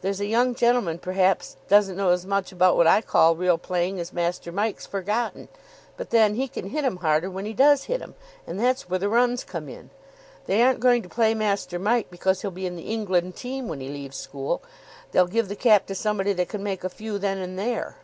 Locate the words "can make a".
16.48-16.88